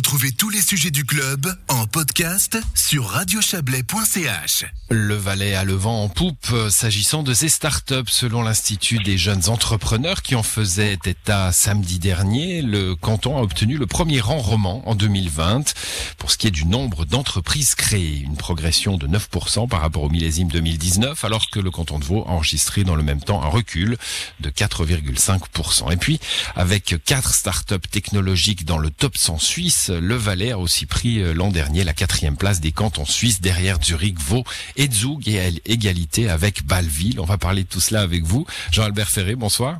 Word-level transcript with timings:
Retrouvez 0.00 0.32
tous 0.32 0.48
les 0.48 0.62
sujets 0.62 0.90
du 0.90 1.04
club 1.04 1.54
en 1.68 1.86
podcast 1.86 2.58
sur 2.74 3.04
radiochablais.ch. 3.04 4.64
Le 4.88 5.14
Valais 5.14 5.54
a 5.54 5.62
le 5.64 5.74
vent 5.74 6.04
en 6.04 6.08
poupe 6.08 6.48
euh, 6.52 6.70
s'agissant 6.70 7.22
de 7.22 7.34
ses 7.34 7.50
startups. 7.50 8.08
Selon 8.08 8.40
l'Institut 8.40 8.98
des 9.00 9.18
jeunes 9.18 9.50
entrepreneurs 9.50 10.22
qui 10.22 10.36
en 10.36 10.42
faisait 10.42 10.94
état 11.04 11.52
samedi 11.52 11.98
dernier, 11.98 12.62
le 12.62 12.94
canton 12.96 13.36
a 13.36 13.42
obtenu 13.42 13.76
le 13.76 13.86
premier 13.86 14.20
rang 14.20 14.38
roman 14.38 14.82
en 14.88 14.94
2020 14.94 15.74
pour 16.16 16.30
ce 16.30 16.38
qui 16.38 16.46
est 16.46 16.50
du 16.50 16.64
nombre 16.64 17.04
d'entreprises 17.04 17.74
créées. 17.74 18.22
Une 18.24 18.38
progression 18.38 18.96
de 18.96 19.06
9% 19.06 19.68
par 19.68 19.82
rapport 19.82 20.04
au 20.04 20.08
millésime 20.08 20.48
2019 20.48 21.26
alors 21.26 21.50
que 21.50 21.60
le 21.60 21.70
canton 21.70 21.98
de 21.98 22.04
Vaud 22.04 22.24
a 22.26 22.30
enregistré 22.30 22.84
dans 22.84 22.96
le 22.96 23.02
même 23.02 23.20
temps 23.20 23.42
un 23.42 23.48
recul 23.48 23.98
de 24.40 24.48
4,5%. 24.48 25.92
Et 25.92 25.98
puis, 25.98 26.20
avec 26.56 26.94
quatre 27.04 27.34
startups 27.34 27.88
technologiques 27.90 28.64
dans 28.64 28.78
le 28.78 28.88
top 28.88 29.18
100 29.18 29.38
suisse, 29.38 29.89
le 29.98 30.14
Valais 30.14 30.52
a 30.52 30.58
aussi 30.58 30.86
pris 30.86 31.20
euh, 31.20 31.32
l'an 31.32 31.50
dernier 31.50 31.84
la 31.84 31.92
quatrième 31.92 32.36
place 32.36 32.60
des 32.60 32.72
cantons 32.72 33.04
suisses 33.04 33.40
derrière 33.40 33.82
Zurich, 33.82 34.18
Vaud 34.18 34.44
et 34.76 34.88
Zug 34.90 35.26
et 35.26 35.40
à 35.40 35.48
égalité 35.66 36.28
avec 36.28 36.64
Bâle-Ville. 36.64 37.20
On 37.20 37.24
va 37.24 37.38
parler 37.38 37.64
de 37.64 37.68
tout 37.68 37.80
cela 37.80 38.02
avec 38.02 38.24
vous. 38.24 38.46
Jean-Albert 38.70 39.08
Ferré, 39.08 39.34
bonsoir. 39.34 39.78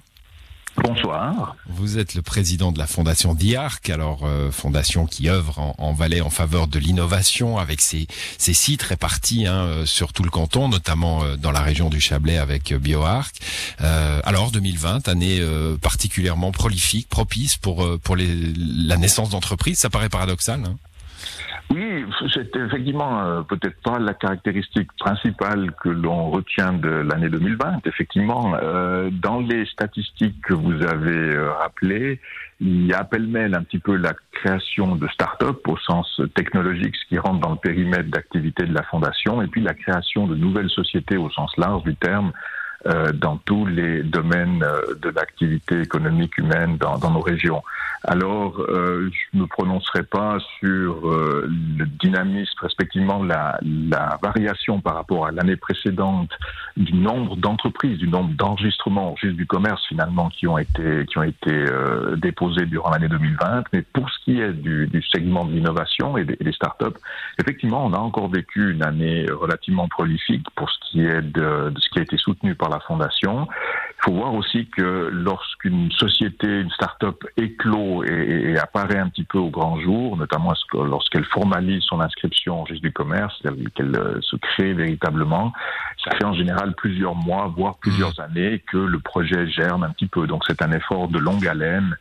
Bonsoir. 0.83 1.57
Vous 1.69 1.99
êtes 1.99 2.15
le 2.15 2.23
président 2.23 2.73
de 2.73 2.79
la 2.79 2.87
fondation 2.87 3.35
DIARC, 3.35 3.91
alors 3.91 4.21
euh, 4.25 4.51
fondation 4.51 5.07
qui 5.07 5.29
œuvre 5.29 5.75
en, 5.79 5.93
Valais 5.93 6.21
en 6.21 6.31
faveur 6.31 6.69
de 6.69 6.79
l'innovation 6.79 7.59
avec 7.59 7.81
ses, 7.81 8.07
sites 8.39 8.83
répartis 8.83 9.47
hein, 9.47 9.65
euh, 9.65 9.87
sur 9.87 10.13
tout 10.13 10.23
le 10.23 10.31
canton, 10.31 10.69
notamment 10.69 11.23
euh, 11.23 11.37
dans 11.37 11.51
la 11.51 11.61
région 11.61 11.91
du 11.91 12.01
Chablais 12.01 12.39
avec 12.39 12.73
BioArc. 12.73 13.35
alors 13.79 14.51
2020, 14.51 15.09
année 15.09 15.41
particulièrement 15.83 16.53
prolifique, 16.53 17.09
propice 17.09 17.57
pour 17.57 17.87
pour 18.01 18.17
les, 18.17 18.53
la 18.57 18.97
naissance 18.97 19.31
d'entreprises. 19.31 19.79
Ça 19.79 19.91
paraît 19.91 20.09
paradoxal. 20.09 20.63
Hein? 20.65 20.77
Oui, 21.73 22.05
c'est 22.35 22.57
effectivement 22.57 23.21
euh, 23.21 23.43
peut-être 23.43 23.81
pas 23.83 24.01
la 24.01 24.13
caractéristique 24.13 24.93
principale 24.99 25.73
que 25.81 25.89
l'on 25.89 26.29
retient 26.31 26.73
de 26.73 26.89
l'année 26.89 27.29
2020. 27.29 27.87
Effectivement, 27.87 28.55
euh, 28.61 29.09
dans 29.13 29.39
les 29.39 29.65
statistiques 29.67 30.41
que 30.43 30.55
vous 30.55 30.83
avez 30.83 31.37
euh, 31.37 31.53
rappelées, 31.53 32.21
il 32.59 32.87
y 32.87 32.93
a 32.93 33.05
pêle-mêle 33.05 33.55
un 33.55 33.63
petit 33.63 33.79
peu 33.79 33.95
la 33.95 34.15
création 34.33 34.97
de 34.97 35.07
start-up 35.09 35.61
au 35.69 35.77
sens 35.77 36.21
technologique, 36.35 36.97
ce 36.97 37.09
qui 37.09 37.19
rentre 37.19 37.39
dans 37.39 37.53
le 37.53 37.59
périmètre 37.59 38.11
d'activité 38.11 38.65
de 38.65 38.75
la 38.75 38.83
fondation, 38.83 39.41
et 39.41 39.47
puis 39.47 39.61
la 39.61 39.75
création 39.75 40.27
de 40.27 40.35
nouvelles 40.35 40.71
sociétés 40.71 41.19
au 41.19 41.31
sens 41.31 41.57
large 41.57 41.85
du 41.85 41.95
terme, 41.95 42.33
euh, 42.87 43.13
dans 43.13 43.37
tous 43.37 43.67
les 43.67 44.03
domaines 44.03 44.63
euh, 44.63 44.95
de 45.03 45.11
l'activité 45.11 45.83
économique 45.83 46.39
humaine 46.39 46.79
dans, 46.79 46.97
dans, 46.97 47.11
nos 47.11 47.21
régions. 47.21 47.63
Alors, 48.05 48.61
euh, 48.61 49.11
je 49.13 49.37
ne 49.37 49.43
me 49.43 49.47
prononcerai 49.47 50.05
pas 50.05 50.39
sur 50.59 51.07
euh, 51.07 51.47
le 51.47 51.85
dynamisme, 51.85 52.55
respectivement 52.63 53.23
la, 53.23 53.59
variation 54.23 54.81
par 54.81 54.95
rapport 54.95 55.27
à 55.27 55.33
l'année 55.33 55.57
précédente 55.57 56.31
du 56.77 56.95
nombre 56.95 57.37
d'entreprises, 57.37 57.99
du 57.99 58.09
nombre 58.09 58.33
d'enregistrements 58.35 59.15
juste 59.21 59.37
du 59.37 59.47
commerce 59.47 59.85
finalement 59.87 60.31
qui 60.31 60.47
ont 60.47 60.59
été 60.59 61.05
qui 61.07 61.19
ont 61.19 61.23
été 61.23 61.51
euh, 61.53 62.17
déposés 62.17 62.67
durant 62.67 62.91
l'année 62.91 63.09
2020. 63.09 63.65
Mais 63.73 63.83
pour 63.83 64.09
ce 64.09 64.25
qui 64.25 64.41
est 64.41 64.53
du, 64.53 64.89
segment 65.13 65.45
de 65.45 65.53
l'innovation 65.53 66.17
et 66.17 66.25
des, 66.25 66.37
des 66.37 66.53
startups, 66.53 66.99
effectivement, 67.39 67.85
on 67.85 67.93
a 67.93 67.99
encore 67.99 68.31
vécu 68.31 68.73
une 68.73 68.83
année 68.83 69.27
relativement 69.31 69.89
prolifique 69.89 70.47
pour 70.57 70.71
ce 70.71 70.79
qui 70.91 71.03
est 71.03 71.23
de 71.23 71.73
ce 71.77 71.89
qui 71.91 71.99
a 71.99 72.03
été 72.03 72.17
soutenu 72.17 72.55
par 72.55 72.71
la 72.71 72.81
fondation. 72.81 73.47
Il 74.01 74.07
faut 74.07 74.17
voir 74.17 74.33
aussi 74.33 74.67
que 74.67 75.11
lorsqu'une 75.13 75.93
société, 75.93 76.47
une 76.47 76.71
start-up 76.71 77.23
éclot 77.37 78.03
et, 78.05 78.57
apparaît 78.59 78.99
un 78.99 79.11
petit 79.11 79.25
peu 79.25 79.37
au 79.37 79.51
grand 79.51 79.79
jour, 79.79 80.17
notamment 80.17 80.55
lorsqu'elle 80.73 81.25
formalise 81.25 81.83
son 81.83 82.01
inscription 82.01 82.61
au 82.61 82.63
registre 82.63 82.83
du 82.83 82.93
commerce, 82.93 83.43
qu'elle 83.75 83.95
euh, 83.97 84.19
se 84.23 84.37
crée 84.37 84.73
véritablement, 84.73 85.53
ça 86.03 86.13
fait 86.17 86.25
en 86.25 86.33
général 86.33 86.75
plusieurs 86.77 87.15
mois, 87.15 87.53
voire 87.55 87.77
plusieurs 87.77 88.15
mmh. 88.17 88.23
années 88.23 88.65
que 88.71 88.79
le 88.79 88.99
projet 89.01 89.47
germe 89.49 89.85
un 89.85 89.91
petit 89.91 90.07
peu. 90.07 90.27
Donc 90.27 90.45
c'est 90.49 90.63
un 90.63 90.73
effort 90.73 91.09
de 91.09 91.19
longue 91.19 91.47
haleine 91.47 91.95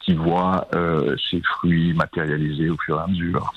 qui 0.00 0.14
voit 0.14 0.68
euh, 0.74 1.16
ses 1.30 1.40
fruits 1.40 1.94
matérialisés 1.94 2.68
au 2.68 2.76
fur 2.76 2.98
et 2.98 3.02
à 3.02 3.06
mesure. 3.06 3.52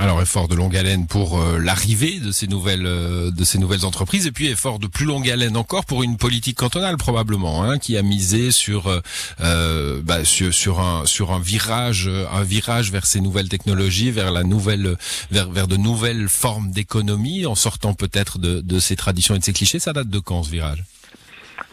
Alors 0.00 0.22
effort 0.22 0.48
de 0.48 0.54
longue 0.54 0.74
haleine 0.78 1.06
pour 1.06 1.38
euh, 1.38 1.58
l'arrivée 1.58 2.20
de 2.20 2.32
ces 2.32 2.46
nouvelles 2.46 2.86
euh, 2.86 3.30
de 3.30 3.44
ces 3.44 3.58
nouvelles 3.58 3.84
entreprises 3.84 4.26
et 4.26 4.32
puis 4.32 4.46
effort 4.46 4.78
de 4.78 4.86
plus 4.86 5.04
longue 5.04 5.28
haleine 5.28 5.58
encore 5.58 5.84
pour 5.84 6.02
une 6.02 6.16
politique 6.16 6.56
cantonale 6.56 6.96
probablement 6.96 7.64
hein, 7.64 7.76
qui 7.76 7.98
a 7.98 8.02
misé 8.02 8.50
sur 8.50 8.88
euh, 8.88 10.00
bah, 10.02 10.24
sur, 10.24 10.80
un 10.80 11.04
sur 11.04 11.32
un 11.32 11.38
virage 11.38 12.08
un 12.32 12.42
virage 12.42 12.90
vers 12.90 13.04
ces 13.04 13.20
nouvelles 13.20 13.50
technologies 13.50 14.10
vers 14.10 14.32
la 14.32 14.42
nouvelle 14.42 14.96
vers 15.30 15.50
vers 15.50 15.68
de 15.68 15.76
nouvelles 15.76 16.28
formes 16.28 16.70
d'économie 16.70 17.44
en 17.44 17.54
sortant 17.54 17.92
peut-être 17.92 18.38
de, 18.38 18.62
de 18.62 18.78
ces 18.78 18.96
traditions 18.96 19.34
et 19.34 19.38
de 19.38 19.44
ces 19.44 19.52
clichés. 19.52 19.80
Ça 19.80 19.92
date 19.92 20.08
de 20.08 20.18
quand 20.18 20.44
ce 20.44 20.50
virage? 20.50 20.82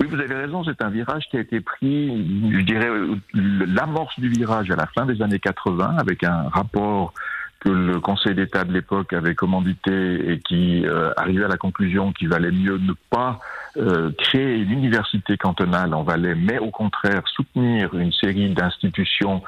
Oui, 0.02 0.08
vous 0.12 0.20
avez 0.20 0.36
raison, 0.36 0.66
c'est 0.66 0.82
un 0.82 0.90
virage 0.90 1.24
qui 1.32 1.38
a 1.38 1.40
été 1.40 1.62
pris, 1.62 2.10
je 2.52 2.62
dirais, 2.62 2.90
l'amorce 3.34 4.20
du 4.20 4.30
virage 4.30 4.70
à 4.70 4.76
la 4.76 4.86
fin 4.88 5.06
des 5.06 5.22
années 5.22 5.40
80 5.40 5.96
avec 5.98 6.26
un 6.26 6.50
rapport 6.50 7.14
que 7.60 7.70
le 7.70 8.00
Conseil 8.00 8.36
d'État 8.36 8.64
de 8.64 8.74
l'époque 8.74 9.14
avait 9.14 9.36
commandité 9.36 10.32
et 10.32 10.40
qui 10.40 10.86
euh, 10.86 11.12
arrivait 11.18 11.46
à 11.46 11.48
la 11.48 11.58
conclusion 11.58 12.12
qu'il 12.12 12.30
valait 12.30 12.52
mieux 12.52 12.78
ne 12.78 12.94
pas 13.10 13.40
euh, 13.78 14.12
créer 14.18 14.58
une 14.58 14.72
université 14.72 15.38
cantonale. 15.38 15.94
En 15.94 16.04
Valais, 16.04 16.36
mais 16.36 16.60
au 16.60 16.72
contraire 16.72 17.22
soutenir 17.26 17.94
une 17.94 18.12
série 18.12 18.50
d'institutions 18.50 19.42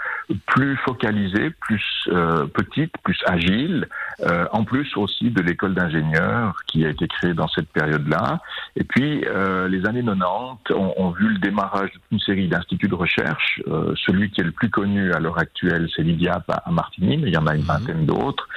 plus 0.46 0.78
focalisées, 0.78 1.50
plus 1.62 1.84
euh, 2.10 2.46
petites, 2.48 2.94
plus 3.04 3.18
agiles, 3.26 3.88
euh, 4.22 4.46
en 4.52 4.64
plus 4.64 4.96
aussi 4.98 5.32
de 5.32 5.42
l'école 5.42 5.74
d'ingénieurs 5.74 6.56
qui 6.68 6.86
a 6.86 6.90
été 6.90 7.08
créée 7.08 7.34
dans 7.34 7.48
cette 7.48 7.70
période-là. 7.70 8.40
Et 8.76 8.84
puis 8.84 9.26
les 9.70 9.86
années 9.86 10.04
90 10.04 10.74
ont, 10.76 10.94
ont, 10.98 11.12
vu 11.12 11.30
le 11.30 11.40
démarrage 11.40 11.92
d'une 12.12 12.20
série 12.20 12.48
d'instituts 12.48 12.88
de 12.88 12.96
recherche. 12.96 13.62
celui 14.06 14.30
qui 14.32 14.42
est 14.42 14.44
le 14.44 14.52
plus 14.52 14.70
connu 14.70 15.12
à 15.14 15.20
l'heure 15.20 15.40
actuelle, 15.40 15.90
c'est 15.96 16.04
l'IDIAP 16.04 16.44
à, 16.50 16.72
Martigny, 16.72 17.18
mais 17.18 17.30
il 17.30 17.34
y 17.34 17.38
en 17.38 17.48
a 17.48 17.56
une 17.56 17.62
mhm. 17.62 17.68
vingtaine 17.68 18.06
d'autres. 18.06 18.48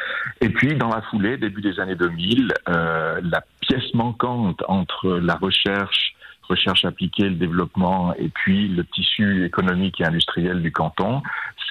Et 0.41 0.49
puis 0.49 0.75
dans 0.75 0.89
la 0.89 1.03
foulée, 1.03 1.37
début 1.37 1.61
des 1.61 1.81
années 1.81 1.97
2000, 1.97 2.53
la 2.67 3.43
pièce 3.61 3.95
manquante 3.95 4.63
entre 4.69 5.09
la 5.19 5.35
recherche, 5.35 6.15
recherche 6.49 6.85
appliquée, 6.85 7.29
le 7.29 7.37
développement 7.37 8.15
et 8.15 8.29
puis 8.29 8.69
le 8.69 8.85
tissu 8.85 9.45
économique 9.45 10.01
et 10.01 10.05
industriel 10.05 10.63
du 10.63 10.73
canton, 10.73 11.23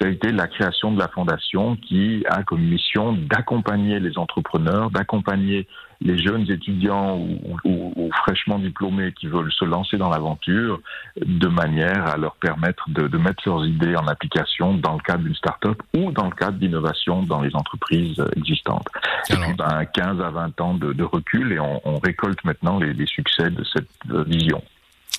ça 0.01 0.07
a 0.07 0.09
été 0.09 0.31
la 0.31 0.47
création 0.47 0.91
de 0.91 0.99
la 0.99 1.07
fondation 1.09 1.75
qui 1.75 2.25
a 2.27 2.41
comme 2.41 2.61
mission 2.61 3.13
d'accompagner 3.13 3.99
les 3.99 4.17
entrepreneurs, 4.17 4.89
d'accompagner 4.89 5.67
les 6.01 6.17
jeunes 6.17 6.49
étudiants 6.49 7.19
ou, 7.63 8.09
fraîchement 8.23 8.57
diplômés 8.57 9.13
qui 9.13 9.27
veulent 9.27 9.51
se 9.51 9.63
lancer 9.63 9.97
dans 9.97 10.09
l'aventure 10.09 10.81
de 11.23 11.47
manière 11.47 12.07
à 12.07 12.17
leur 12.17 12.35
permettre 12.37 12.89
de, 12.89 13.17
mettre 13.17 13.43
leurs 13.45 13.65
idées 13.65 13.95
en 13.95 14.07
application 14.07 14.73
dans 14.73 14.93
le 14.93 14.99
cadre 14.99 15.23
d'une 15.23 15.35
start-up 15.35 15.79
ou 15.95 16.11
dans 16.11 16.25
le 16.25 16.35
cadre 16.35 16.57
d'innovation 16.57 17.21
dans 17.21 17.41
les 17.41 17.55
entreprises 17.55 18.19
existantes. 18.35 18.87
Et 19.29 19.35
puis, 19.35 19.53
ben, 19.53 19.85
15 19.85 20.19
à 20.19 20.31
20 20.31 20.61
ans 20.61 20.73
de, 20.73 21.03
recul 21.03 21.51
et 21.53 21.59
on, 21.59 21.99
récolte 21.99 22.43
maintenant 22.43 22.79
les, 22.79 22.93
les 22.93 23.05
succès 23.05 23.51
de 23.51 23.63
cette 23.63 24.27
vision. 24.27 24.63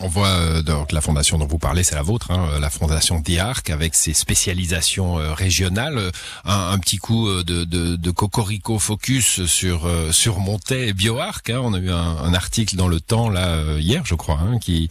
On 0.00 0.08
voit 0.08 0.28
euh, 0.28 0.62
donc 0.62 0.90
la 0.90 1.02
fondation 1.02 1.38
dont 1.38 1.46
vous 1.46 1.58
parlez, 1.58 1.84
c'est 1.84 1.94
la 1.94 2.02
vôtre, 2.02 2.30
hein, 2.30 2.58
la 2.58 2.70
fondation 2.70 3.20
DIARC 3.20 3.68
avec 3.68 3.94
ses 3.94 4.14
spécialisations 4.14 5.18
euh, 5.18 5.34
régionales. 5.34 6.10
Un, 6.44 6.78
petit 6.78 6.96
coup 6.96 7.28
euh, 7.28 7.44
de, 7.44 7.64
de, 7.64 7.96
de, 7.96 8.10
cocorico 8.10 8.78
focus 8.78 9.44
sur 9.44 9.88
sur 10.10 10.38
Montet 10.38 10.88
et 10.88 10.92
BioArc. 10.94 11.50
Hein. 11.50 11.60
On 11.62 11.74
a 11.74 11.78
eu 11.78 11.90
un, 11.90 12.32
article 12.34 12.76
dans 12.76 12.88
le 12.88 13.00
Temps 13.00 13.28
là 13.28 13.62
hier, 13.78 14.02
je 14.06 14.14
crois, 14.14 14.38
hein, 14.40 14.58
qui, 14.58 14.88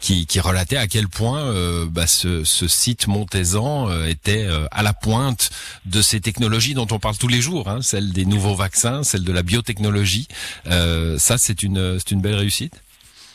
qui, 0.00 0.26
qui 0.26 0.38
relatait 0.38 0.76
à 0.76 0.86
quel 0.86 1.08
point 1.08 1.52
bah, 1.86 2.06
ce, 2.06 2.44
ce 2.44 2.68
site 2.68 3.08
montaisan 3.08 3.90
était 4.06 4.46
à 4.70 4.82
la 4.82 4.92
pointe 4.92 5.50
de 5.86 6.00
ces 6.02 6.20
technologies 6.20 6.74
dont 6.74 6.86
on 6.92 7.00
parle 7.00 7.16
tous 7.16 7.28
les 7.28 7.40
jours, 7.40 7.68
hein, 7.68 7.82
celle 7.82 8.12
des 8.12 8.24
nouveaux 8.24 8.54
vaccins, 8.54 9.02
celle 9.02 9.24
de 9.24 9.32
la 9.32 9.42
biotechnologie. 9.42 10.28
ça, 10.64 11.38
c'est 11.38 11.62
une 11.64 11.98
c'est 11.98 12.12
une 12.12 12.20
belle 12.20 12.36
réussite? 12.36 12.74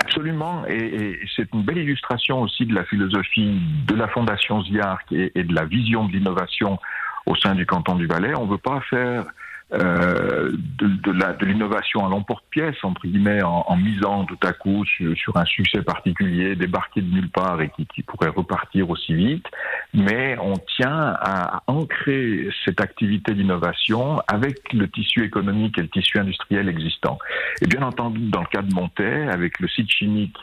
Absolument, 0.02 0.66
et, 0.68 1.20
c'est 1.36 1.52
une 1.54 1.64
belle 1.64 1.80
illustration 1.80 2.42
aussi 2.42 2.66
de 2.66 2.74
la 2.74 2.86
philosophie 2.86 3.60
de 3.86 3.96
la 3.96 4.08
Fondation 4.08 4.64
ZIARC 4.64 5.12
et, 5.12 5.44
de 5.44 5.54
la 5.54 5.66
vision 5.66 6.06
de 6.06 6.14
l'innovation 6.14 6.80
au 7.26 7.36
sein 7.36 7.54
du 7.54 7.66
canton 7.66 7.96
du 7.96 8.08
Valais. 8.08 8.34
On 8.36 8.46
ne 8.46 8.52
veut 8.52 8.58
pas 8.58 8.82
faire 8.90 9.26
euh, 9.72 10.52
de, 10.80 10.88
de 10.88 11.46
l'innovation 11.46 12.04
à 12.04 12.10
l'emporte-pièce, 12.10 12.78
entre 12.82 13.06
guillemets, 13.06 13.44
en, 13.44 13.66
en, 13.68 13.78
misant 13.78 14.26
tout 14.26 14.40
à 14.42 14.52
coup 14.52 14.84
sur, 14.86 15.38
un 15.38 15.46
succès 15.46 15.84
particulier, 15.84 16.56
débarqué 16.56 17.02
de 17.02 17.14
nulle 17.14 17.30
part 17.30 17.62
et 17.62 17.70
qui, 17.70 17.86
qui, 17.86 18.02
pourrait 18.02 18.30
repartir 18.30 18.90
aussi 18.90 19.14
vite. 19.14 19.46
Mais 19.94 20.38
on 20.42 20.54
tient 20.76 21.16
à 21.22 21.62
ancrer 21.68 22.50
cette 22.66 22.82
activité 22.82 23.36
d'innovation 23.36 24.20
avec 24.28 24.74
le 24.74 24.90
tissu 24.90 25.24
économique 25.24 25.78
et 25.78 25.82
le 25.82 25.90
tissu 25.90 26.18
industriel 26.18 26.68
existant. 26.68 27.20
Et 27.62 27.68
bien 27.68 27.84
entendu, 27.84 28.22
dans 28.22 28.42
le 28.42 28.48
cas 28.48 28.64
de 28.64 28.74
Montet, 28.74 29.28
avec 29.30 29.60
le 29.60 29.68
site 29.68 29.92
chimique 29.92 30.38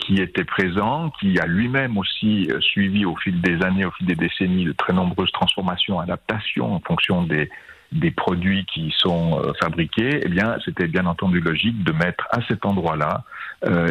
qui 0.00 0.14
était 0.14 0.44
présent, 0.44 1.10
qui 1.20 1.38
a 1.38 1.46
lui-même 1.46 1.98
aussi 1.98 2.48
suivi 2.60 3.04
au 3.04 3.14
fil 3.16 3.42
des 3.42 3.62
années, 3.62 3.84
au 3.84 3.90
fil 3.90 4.06
des 4.06 4.14
décennies, 4.14 4.64
de 4.64 4.72
très 4.72 4.94
nombreuses 4.94 5.30
transformations, 5.32 6.00
adaptations 6.00 6.74
en 6.74 6.80
fonction 6.80 7.22
des, 7.24 7.50
des 7.92 8.10
produits 8.10 8.64
qui 8.66 8.94
sont 8.96 9.42
fabriqués, 9.60 10.20
eh 10.22 10.28
bien, 10.28 10.56
c'était 10.64 10.86
bien 10.86 11.06
entendu 11.06 11.40
logique 11.40 11.82
de 11.82 11.92
mettre 11.92 12.26
à 12.30 12.40
cet 12.46 12.64
endroit-là 12.64 13.24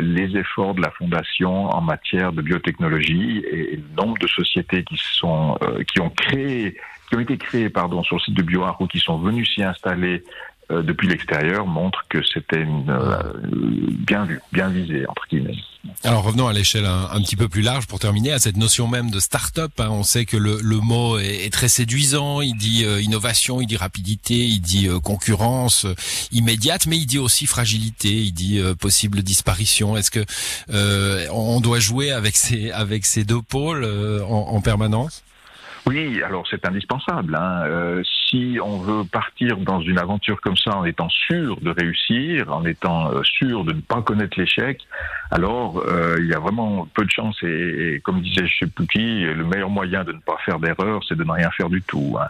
les 0.01 0.35
efforts 0.35 0.73
de 0.73 0.81
la 0.81 0.89
fondation 0.91 1.69
en 1.69 1.81
matière 1.81 2.31
de 2.33 2.41
biotechnologie 2.41 3.43
et, 3.51 3.75
le 3.75 4.01
nombre 4.01 4.17
de 4.17 4.27
sociétés 4.27 4.83
qui 4.83 4.97
sont 4.97 5.59
qui 5.87 6.01
ont 6.01 6.09
créé 6.09 6.75
qui 7.09 7.15
ont 7.15 7.19
été 7.19 7.37
créés 7.37 7.69
pardon, 7.69 8.03
sur 8.03 8.17
le 8.17 8.21
site 8.21 8.35
de 8.35 8.43
BioAro, 8.43 8.87
qui 8.87 8.99
sont 8.99 9.17
venus 9.17 9.53
s'y 9.53 9.63
installer 9.63 10.23
euh, 10.71 10.83
depuis 10.83 11.07
l'extérieur 11.07 11.65
montre 11.65 12.05
que 12.09 12.19
c'était 12.23 12.63
euh, 12.89 13.33
bien 14.05 14.25
vu, 14.25 14.39
bien 14.51 14.69
visé 14.69 15.03
entre 15.07 15.23
guillemets. 15.27 15.55
Alors 16.03 16.23
revenons 16.23 16.47
à 16.47 16.53
l'échelle 16.53 16.85
un, 16.85 17.19
petit 17.21 17.35
peu 17.35 17.47
plus 17.47 17.63
large 17.63 17.87
pour 17.87 17.97
terminer 17.97 18.33
à 18.33 18.39
cette 18.39 18.55
notion 18.55 18.87
même 18.87 19.09
de 19.09 19.19
start-up. 19.19 19.71
Hein. 19.79 19.87
On 19.89 20.03
sait 20.03 20.25
que 20.25 20.37
le, 20.37 20.59
le 20.61 20.77
mot 20.77 21.17
est, 21.17 21.51
très 21.51 21.69
séduisant. 21.69 22.41
Il 22.41 22.55
dit 22.55 22.85
euh, 22.85 23.01
innovation, 23.01 23.61
il 23.61 23.65
dit 23.65 23.77
rapidité, 23.77 24.45
il 24.45 24.59
dit 24.59 24.87
concurrence 25.03 25.87
immédiate, 26.31 26.85
mais 26.85 26.97
il 26.97 27.07
dit 27.07 27.17
aussi 27.17 27.47
fragilité, 27.47 28.09
il 28.09 28.33
dit 28.33 28.61
possible 28.79 29.23
disparition. 29.23 29.97
Est-ce 29.97 30.11
que 30.11 30.23
on 31.31 31.61
doit 31.61 31.79
jouer 31.79 32.11
avec 32.11 32.35
ces 32.35 32.69
avec 32.69 33.07
ces 33.07 33.23
deux 33.23 33.41
pôles 33.41 33.85
en, 34.23 34.49
en 34.49 34.61
permanence? 34.61 35.23
Oui, 35.85 36.21
alors 36.23 36.45
c'est 36.49 36.65
indispensable. 36.67 37.35
Hein. 37.35 37.63
Euh, 37.65 38.03
si 38.27 38.59
on 38.63 38.77
veut 38.79 39.03
partir 39.05 39.57
dans 39.57 39.81
une 39.81 39.97
aventure 39.97 40.39
comme 40.41 40.57
ça 40.57 40.75
en 40.75 40.85
étant 40.85 41.09
sûr 41.09 41.59
de 41.61 41.71
réussir, 41.71 42.53
en 42.53 42.65
étant 42.65 43.11
euh, 43.11 43.23
sûr 43.23 43.63
de 43.63 43.73
ne 43.73 43.81
pas 43.81 44.01
connaître 44.01 44.39
l'échec, 44.39 44.81
alors 45.31 45.83
euh, 45.87 46.17
il 46.19 46.27
y 46.27 46.33
a 46.33 46.39
vraiment 46.39 46.87
peu 46.93 47.05
de 47.05 47.09
chance. 47.09 47.37
Et, 47.43 48.01
comme 48.03 48.21
disait 48.21 48.45
je 48.45 48.59
sais 48.59 48.67
plus 48.67 48.87
qui, 48.87 49.21
le 49.21 49.43
meilleur 49.43 49.69
moyen 49.69 50.03
de 50.03 50.11
ne 50.11 50.19
pas 50.19 50.37
faire 50.45 50.59
d'erreur, 50.59 51.01
c'est 51.07 51.15
de 51.15 51.23
ne 51.23 51.31
rien 51.31 51.49
faire 51.51 51.69
du 51.69 51.81
tout. 51.81 52.17
Hein. 52.19 52.27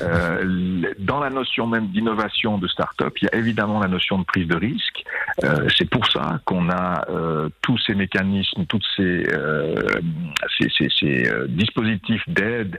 dans 0.98 1.20
la 1.20 1.30
notion 1.30 1.66
même 1.66 1.88
d'innovation 1.88 2.58
de 2.58 2.68
start-up, 2.68 3.14
il 3.20 3.28
y 3.30 3.34
a 3.34 3.38
évidemment 3.38 3.80
la 3.80 3.88
notion 3.88 4.18
de 4.18 4.24
prise 4.24 4.46
de 4.46 4.56
risque. 4.56 5.04
c'est 5.76 5.88
pour 5.88 6.06
ça 6.06 6.40
qu'on 6.44 6.70
a 6.70 7.04
tous 7.62 7.78
ces 7.78 7.94
mécanismes, 7.94 8.64
tous 8.66 8.82
ces, 8.96 9.26
ces, 10.58 10.68
ces, 10.76 10.88
ces 10.98 11.32
dispositifs 11.48 12.28
d'aide 12.28 12.78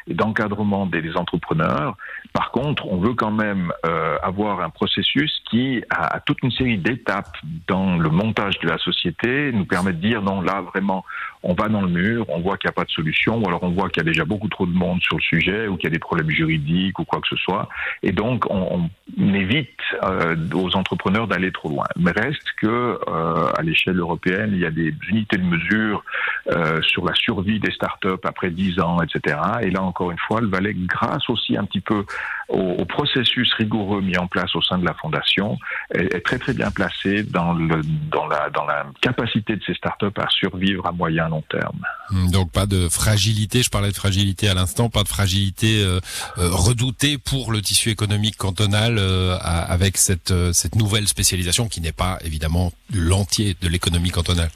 et 0.07 0.13
d'encadrement 0.13 0.85
des, 0.85 1.01
entrepreneurs. 1.15 1.97
Par 2.31 2.51
contre, 2.51 2.87
on 2.87 2.97
veut 2.97 3.13
quand 3.13 3.31
même 3.31 3.73
euh, 3.85 4.17
avoir 4.23 4.61
un 4.61 4.69
processus 4.69 5.41
qui 5.49 5.83
a, 5.89 6.19
toute 6.21 6.41
une 6.43 6.51
série 6.51 6.77
d'étapes 6.77 7.35
dans 7.67 7.97
le 7.97 8.09
montage 8.09 8.59
de 8.59 8.67
la 8.67 8.77
société, 8.77 9.51
nous 9.51 9.65
permet 9.65 9.93
de 9.93 9.97
dire 9.97 10.21
non, 10.21 10.41
là 10.41 10.61
vraiment, 10.61 11.03
on 11.43 11.53
va 11.53 11.67
dans 11.67 11.81
le 11.81 11.89
mur, 11.89 12.25
on 12.29 12.39
voit 12.39 12.57
qu'il 12.57 12.67
n'y 12.67 12.71
a 12.71 12.73
pas 12.73 12.85
de 12.85 12.91
solution, 12.91 13.39
ou 13.39 13.47
alors 13.47 13.63
on 13.63 13.71
voit 13.71 13.89
qu'il 13.89 14.03
y 14.03 14.05
a 14.05 14.09
déjà 14.09 14.25
beaucoup 14.25 14.47
trop 14.47 14.65
de 14.65 14.71
monde 14.71 15.01
sur 15.01 15.17
le 15.17 15.21
sujet, 15.21 15.67
ou 15.67 15.75
qu'il 15.75 15.85
y 15.85 15.87
a 15.87 15.93
des 15.93 15.99
problèmes 15.99 16.29
juridiques 16.29 16.99
ou 16.99 17.03
quoi 17.03 17.19
que 17.19 17.27
ce 17.27 17.35
soit, 17.37 17.67
et 18.03 18.11
donc 18.11 18.45
on, 18.49 18.89
évite 19.17 19.69
euh, 20.03 20.35
aux 20.53 20.75
entrepreneurs 20.75 21.27
d'aller 21.27 21.51
trop 21.51 21.69
loin. 21.69 21.85
Mais 21.97 22.11
reste 22.11 22.51
que 22.59 22.67
euh, 23.07 23.51
à 23.57 23.61
l'échelle 23.61 23.97
européenne, 23.97 24.51
il 24.53 24.59
y 24.59 24.65
a 24.65 24.71
des 24.71 24.93
unités 25.09 25.37
de 25.37 25.43
mesure 25.43 26.03
euh, 26.51 26.81
sur 26.81 27.05
la 27.05 27.13
survie 27.13 27.59
des 27.59 27.71
startups 27.71 28.23
après 28.23 28.49
10 28.49 28.79
ans, 28.79 29.01
etc. 29.01 29.37
Et 29.61 29.69
là 29.69 29.83
encore 29.91 30.11
une 30.11 30.17
fois, 30.25 30.39
le 30.39 30.47
Valais, 30.47 30.73
grâce 30.73 31.29
aussi 31.29 31.57
un 31.57 31.65
petit 31.65 31.81
peu 31.81 32.05
au, 32.47 32.85
processus 32.85 33.53
rigoureux 33.55 34.01
mis 34.01 34.17
en 34.17 34.27
place 34.27 34.55
au 34.55 34.61
sein 34.61 34.77
de 34.77 34.85
la 34.85 34.93
fondation, 34.93 35.57
est, 35.93 36.23
très 36.25 36.39
très 36.39 36.53
bien 36.53 36.71
placé 36.71 37.23
dans, 37.23 37.53
la, 37.53 38.85
capacité 39.01 39.57
de 39.57 39.61
ces 39.65 39.73
startups 39.73 40.17
à 40.17 40.27
survivre 40.29 40.85
à 40.87 40.93
moyen 40.93 41.27
long 41.27 41.43
terme. 41.49 41.81
Hmm, 42.09 42.29
donc 42.31 42.51
pas 42.51 42.65
de 42.65 42.87
fragilité, 42.87 43.63
je 43.63 43.69
parlais 43.69 43.91
de 43.91 43.95
fragilité 43.95 44.47
à 44.47 44.53
l'instant, 44.53 44.89
pas 44.89 45.03
de 45.03 45.09
fragilité 45.09 45.83
euh, 45.83 45.99
euh, 46.37 46.49
redoutée 46.51 47.17
pour 47.17 47.51
le 47.51 47.61
tissu 47.61 47.89
économique 47.89 48.37
cantonal 48.37 48.97
euh, 48.97 49.37
avec 49.41 49.97
cette, 49.97 50.33
cette 50.53 50.75
nouvelle 50.75 51.07
spécialisation 51.07 51.67
qui 51.67 51.81
n'est 51.81 51.91
pas 51.91 52.17
évidemment 52.23 52.71
l'entier 52.93 53.57
de 53.61 53.67
l'économie 53.67 54.11
cantonale. 54.11 54.51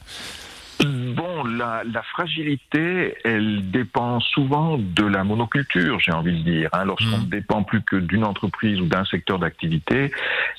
Bon, 1.35 1.43
la, 1.43 1.83
la, 1.83 2.01
fragilité, 2.01 3.15
elle 3.25 3.69
dépend 3.69 4.21
souvent 4.21 4.77
de 4.77 5.03
la 5.05 5.25
monoculture, 5.25 5.99
j'ai 5.99 6.13
envie 6.13 6.31
de 6.31 6.43
dire. 6.49 6.69
Hein, 6.71 6.85
Lorsqu'on 6.85 7.17
ne 7.17 7.25
mmh. 7.25 7.29
dépend 7.29 7.63
plus 7.63 7.81
que 7.81 7.97
d'une 7.97 8.23
entreprise 8.23 8.79
ou 8.79 8.85
d'un 8.85 9.03
secteur 9.03 9.37
d'activité, 9.37 10.11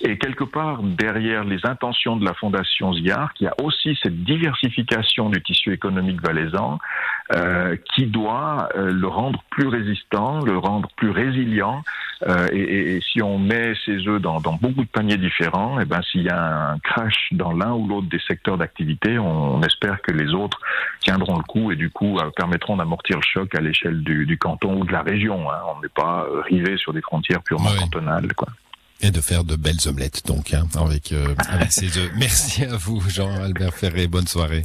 et 0.02 0.18
quelque 0.18 0.44
part 0.44 0.82
derrière 0.82 1.44
les 1.44 1.64
intentions 1.64 2.16
de 2.16 2.26
la 2.26 2.34
Fondation 2.34 2.92
ZIAR, 2.92 3.32
qui 3.32 3.46
a 3.46 3.54
aussi 3.62 3.98
cette 4.02 4.22
diversification 4.24 5.30
du 5.30 5.42
tissu 5.42 5.72
économique 5.72 6.20
valaisan, 6.20 6.78
euh, 7.34 7.76
qui 7.94 8.06
doit 8.06 8.68
euh, 8.76 8.92
le 8.92 9.08
rendre 9.08 9.42
plus 9.50 9.66
résistant, 9.66 10.40
le 10.40 10.58
rendre 10.58 10.88
plus 10.96 11.10
résilient. 11.10 11.82
Euh, 12.26 12.48
et, 12.52 12.96
et, 12.96 13.00
si 13.12 13.20
on 13.20 13.38
met 13.38 13.74
ses 13.84 14.08
œufs 14.08 14.22
dans, 14.22 14.40
dans, 14.40 14.54
beaucoup 14.54 14.84
de 14.84 14.88
paniers 14.88 15.18
différents, 15.18 15.78
et 15.78 15.82
eh 15.82 15.84
ben 15.84 16.00
s'il 16.10 16.22
y 16.22 16.30
a 16.30 16.70
un 16.70 16.78
crash 16.78 17.28
dans 17.32 17.52
l'un 17.52 17.72
ou 17.72 17.86
l'autre 17.86 18.08
des 18.08 18.20
secteurs 18.20 18.56
d'activité, 18.56 19.18
on, 19.18 19.56
on 19.56 19.62
espère 19.62 20.00
que 20.00 20.12
les 20.12 20.32
autres 20.32 20.58
tiendront 21.00 21.36
le 21.36 21.42
coup 21.42 21.70
et 21.72 21.76
du 21.76 21.90
coup 21.90 22.18
permettront 22.36 22.76
d'amortir 22.76 23.16
le 23.16 23.22
choc 23.22 23.54
à 23.54 23.60
l'échelle 23.60 24.02
du, 24.02 24.38
canton 24.38 24.80
ou 24.80 24.84
de 24.84 24.92
la 24.92 25.02
région. 25.02 25.50
Hein. 25.50 25.58
On 25.76 25.80
n'est 25.82 25.88
pas 25.88 26.26
rivé 26.44 26.78
sur 26.78 26.94
des 26.94 27.02
frontières 27.02 27.42
purement 27.42 27.70
cantonales. 27.78 28.32
Quoi. 28.34 28.48
Et 29.00 29.10
de 29.10 29.20
faire 29.20 29.44
de 29.44 29.56
belles 29.56 29.86
omelettes, 29.86 30.26
donc, 30.26 30.54
hein, 30.54 30.64
avec, 30.74 31.12
euh, 31.12 31.34
avec 31.48 31.70
ces 31.70 31.98
œufs. 31.98 32.10
Merci 32.16 32.64
à 32.64 32.76
vous, 32.76 33.00
Jean-Albert 33.08 33.74
Ferré. 33.74 34.06
Bonne 34.06 34.26
soirée. 34.26 34.64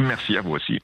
Merci 0.00 0.36
à 0.36 0.40
vous 0.40 0.52
aussi. 0.52 0.78